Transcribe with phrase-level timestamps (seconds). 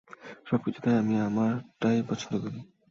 [0.47, 2.59] সব কিছুতে আমি আমার টাই পছন্দ করি।